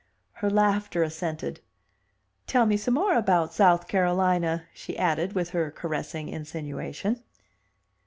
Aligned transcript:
Her 0.31 0.49
laughter 0.49 1.03
assented. 1.03 1.59
"Tell 2.47 2.65
me 2.65 2.75
some 2.75 2.95
more 2.95 3.13
about 3.13 3.53
South 3.53 3.87
Carolina," 3.87 4.63
she 4.73 4.97
added 4.97 5.33
with 5.33 5.51
her 5.51 5.69
caressing 5.69 6.27
insinuation. 6.27 7.21